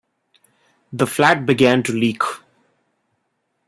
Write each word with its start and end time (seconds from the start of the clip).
The 0.91 1.05
flat 1.05 1.45
began 1.45 1.83
to 1.83 1.91
leak. 1.93 2.23